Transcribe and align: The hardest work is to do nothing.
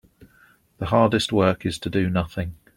The 0.79 0.87
hardest 0.87 1.31
work 1.31 1.63
is 1.63 1.77
to 1.77 1.87
do 1.91 2.09
nothing. 2.09 2.55